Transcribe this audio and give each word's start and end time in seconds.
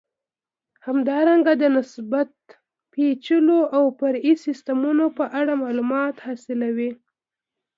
همدارنګه 0.85 1.53
د 1.61 1.63
نسبتا 1.75 2.43
پېچلو 2.91 3.59
او 3.75 3.83
فرعي 3.99 4.33
سیسټمونو 4.45 5.05
په 5.17 5.25
اړه 5.39 5.53
معلومات 5.63 6.15
حاصلوئ. 6.25 6.91